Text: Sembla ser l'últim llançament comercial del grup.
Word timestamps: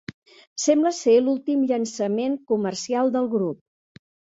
Sembla 0.63 0.93
ser 1.01 1.15
l'últim 1.27 1.63
llançament 1.75 2.37
comercial 2.55 3.17
del 3.19 3.33
grup. 3.41 4.05